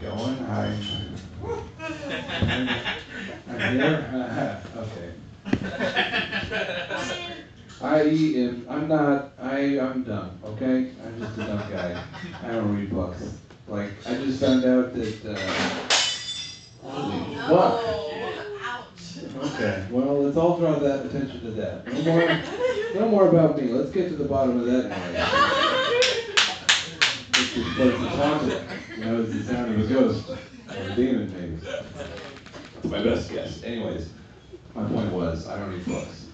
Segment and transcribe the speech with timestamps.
[0.00, 0.36] going.
[0.38, 0.76] Hi.
[3.48, 4.62] I'm here.
[4.76, 5.12] okay.
[7.82, 8.66] I am.
[8.68, 9.32] I'm not.
[9.40, 9.78] I.
[9.80, 10.38] I'm dumb.
[10.44, 10.92] Okay.
[11.04, 12.02] I'm just a dumb guy.
[12.42, 13.22] I don't read books.
[13.68, 15.24] Like I just found out that.
[15.24, 17.80] Uh, holy fuck.
[19.36, 19.86] Okay.
[19.90, 21.86] Well, let's all draw that attention to that.
[21.92, 22.40] No more.
[22.94, 23.68] No more about me.
[23.68, 25.16] Let's get to the bottom of that noise.
[27.32, 28.75] This place is haunted.
[28.98, 30.36] That was the sound of a ghost or
[30.74, 31.56] a demon, maybe.
[31.56, 33.62] That's my best guess.
[33.62, 34.08] Anyways,
[34.74, 36.26] my point was, I don't read books.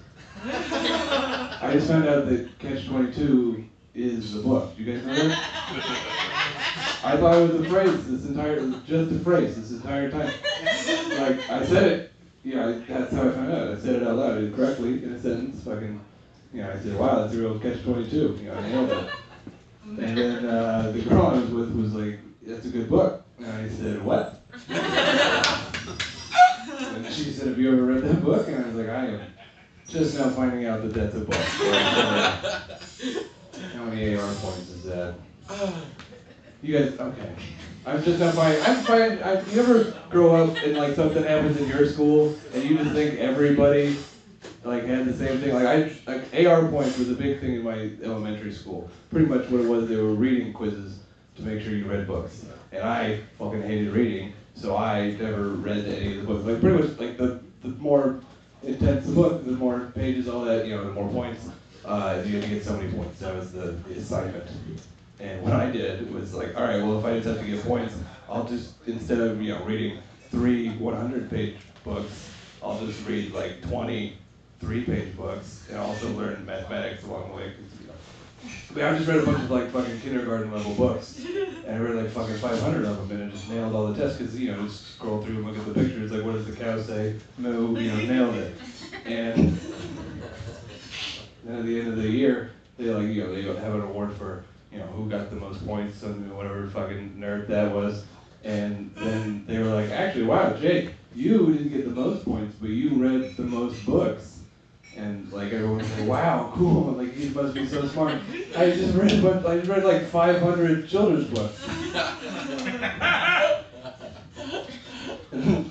[0.45, 4.73] I just found out that Catch 22 is a book.
[4.77, 7.01] You guys know that?
[7.03, 10.31] I thought it was a phrase this entire, just a phrase this entire time.
[11.19, 12.13] Like, I said it,
[12.45, 13.71] yeah, that's how I found out.
[13.71, 15.63] I said it out loud correctly in a sentence.
[15.63, 15.99] Fucking,
[16.53, 18.39] you know, I said, wow, that's a real Catch 22.
[18.41, 19.09] You know, I nailed it.
[19.85, 23.25] And then uh, the girl I was with was like, that's a good book.
[23.39, 24.41] And I said, what?
[24.69, 24.83] and
[27.13, 28.47] she said, have you ever read that book?
[28.47, 29.19] And I was like, I am
[29.87, 31.35] just now finding out that that's a book.
[33.75, 35.15] How many AR points is that?
[36.61, 37.31] You guys, okay.
[37.85, 41.57] I'm just not finding, I'm finding, I, you ever grow up and like something happens
[41.57, 43.97] in your school and you just think everybody
[44.63, 45.53] like had the same thing.
[45.53, 48.89] Like I, like AR points was a big thing in my elementary school.
[49.09, 51.02] Pretty much what it was, they were reading quizzes
[51.35, 52.45] to make sure you read books.
[52.71, 56.45] And I fucking hated reading, so I never read any of the books.
[56.45, 58.21] Like pretty much like the, the more
[58.63, 61.49] intense the book, the more pages, all that, you know, the more points.
[61.85, 63.19] Uh, you had to get so many points.
[63.19, 64.49] That was the, the assignment.
[65.19, 67.63] And what I did was like, all right, well, if I just have to get
[67.63, 67.95] points,
[68.29, 69.99] I'll just instead of you know reading
[70.31, 72.29] three 100-page books,
[72.61, 74.17] I'll just read like 20
[74.59, 77.53] three-page books and also learn mathematics along the way.
[77.81, 77.93] You know,
[78.69, 81.19] I, mean, I just read a bunch of like fucking kindergarten level books,
[81.65, 84.17] and I read like fucking 500 of them, and I just nailed all the tests
[84.17, 86.53] because you know just scroll through and look at the pictures, like what does the
[86.53, 87.15] cow say?
[87.37, 88.55] Moo, you know, nailed it.
[89.05, 89.59] And
[91.43, 94.15] then at the end of the year, they like you know they have an award
[94.15, 98.05] for you know who got the most points and whatever fucking nerd that was.
[98.43, 102.69] And then they were like, actually, wow, Jake, you didn't get the most points, but
[102.69, 104.39] you read the most books
[104.95, 108.19] and like everyone was like, "Wow, cool!" Like he must be so smart.
[108.57, 111.63] I just read, but I just read like 500 children's books.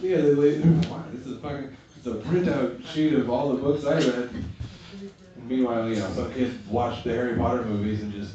[0.03, 3.85] yeah, they laid wow, this is fucking it's a printout sheet of all the books
[3.85, 4.31] I read.
[5.37, 8.35] And meanwhile, you know, some kid watched the Harry Potter movies and just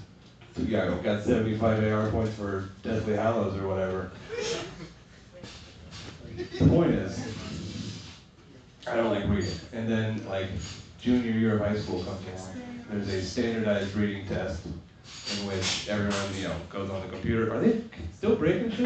[0.57, 4.11] yeah, got 75 AR points for Deathly Hallows or whatever.
[6.35, 7.25] The point is,
[8.85, 9.53] I don't like reading.
[9.71, 10.49] And then like
[11.07, 12.61] junior year of high school comes along.
[12.89, 17.53] There's a standardized reading test in which everyone, you know, goes on the computer.
[17.53, 17.81] Are they
[18.13, 18.85] still breaking shit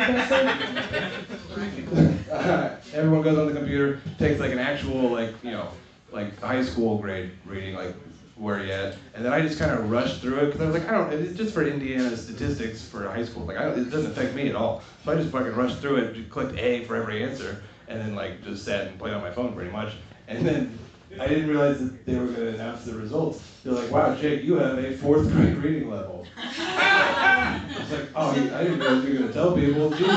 [2.31, 5.69] uh, everyone goes on the computer, takes like an actual like, you know,
[6.11, 7.95] like high school grade reading, like
[8.35, 8.97] where you at.
[9.15, 11.11] And then I just kind of rushed through it because I was like, I don't,
[11.11, 13.45] it's just for Indiana statistics for high school.
[13.45, 14.83] Like, it doesn't affect me at all.
[15.05, 18.43] So I just fucking rushed through it, clicked A for every answer, and then like
[18.43, 19.93] just sat and played on my phone pretty much.
[20.27, 20.77] And then
[21.19, 23.44] I didn't realize that they were going to announce the results.
[23.63, 26.25] They're like, wow, Jake, you have a fourth grade reading level.
[26.38, 29.89] I was like, oh, I didn't realize you were going to tell people.
[29.91, 30.11] Jesus.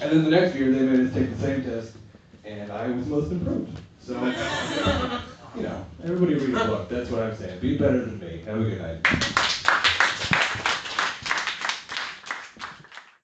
[0.00, 1.96] and then the next year, they made us take the same test,
[2.44, 3.78] and I was most improved.
[4.00, 4.14] So,
[5.56, 6.88] you know, everybody read a book.
[6.88, 7.60] That's what I'm saying.
[7.60, 8.42] Be better than me.
[8.46, 9.50] Have a good night.